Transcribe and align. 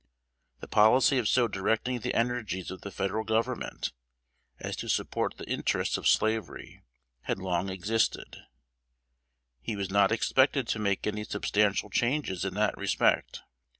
The 0.61 0.67
policy 0.67 1.19
of 1.19 1.27
so 1.27 1.47
directing 1.47 1.99
the 1.99 2.15
energies 2.15 2.71
of 2.71 2.81
the 2.81 2.89
Federal 2.89 3.23
Government 3.23 3.93
as 4.59 4.75
to 4.77 4.89
support 4.89 5.37
the 5.37 5.47
interests 5.47 5.95
of 5.95 6.07
slavery, 6.07 6.81
had 7.25 7.37
long 7.37 7.69
existed; 7.69 8.37
he 9.61 9.75
was 9.75 9.91
not 9.91 10.11
expected 10.11 10.67
to 10.69 10.79
make 10.79 11.05
any 11.05 11.23
substantial 11.23 11.91
changes 11.91 12.43
in 12.43 12.55
that 12.55 12.75
respect. 12.79 13.43